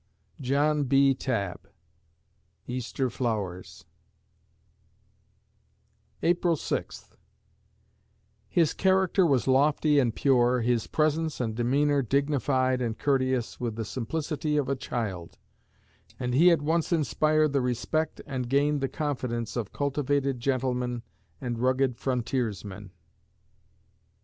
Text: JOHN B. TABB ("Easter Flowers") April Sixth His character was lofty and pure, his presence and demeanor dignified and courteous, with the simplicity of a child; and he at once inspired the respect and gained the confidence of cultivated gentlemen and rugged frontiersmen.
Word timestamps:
JOHN 0.39 0.85
B. 0.85 1.13
TABB 1.13 1.67
("Easter 2.65 3.07
Flowers") 3.11 3.85
April 6.23 6.55
Sixth 6.55 7.15
His 8.49 8.73
character 8.73 9.27
was 9.27 9.47
lofty 9.47 9.99
and 9.99 10.15
pure, 10.15 10.61
his 10.61 10.87
presence 10.87 11.39
and 11.39 11.53
demeanor 11.53 12.01
dignified 12.01 12.81
and 12.81 12.97
courteous, 12.97 13.59
with 13.59 13.75
the 13.75 13.85
simplicity 13.85 14.57
of 14.57 14.69
a 14.69 14.75
child; 14.75 15.37
and 16.19 16.33
he 16.33 16.49
at 16.49 16.63
once 16.63 16.91
inspired 16.91 17.53
the 17.53 17.61
respect 17.61 18.21
and 18.25 18.49
gained 18.49 18.81
the 18.81 18.89
confidence 18.89 19.55
of 19.55 19.71
cultivated 19.71 20.39
gentlemen 20.39 21.03
and 21.39 21.59
rugged 21.59 21.95
frontiersmen. 21.95 22.89